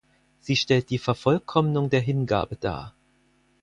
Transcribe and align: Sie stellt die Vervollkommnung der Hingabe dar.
Sie 0.39 0.55
stellt 0.55 0.89
die 0.89 0.97
Vervollkommnung 0.97 1.91
der 1.91 2.01
Hingabe 2.01 2.55
dar. 2.55 2.95